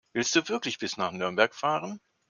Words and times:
Willst 0.13 0.35
du 0.35 0.49
wirklich 0.49 0.79
bis 0.79 0.97
nach 0.97 1.11
Nürnberg 1.11 1.53
fahren? 1.53 2.01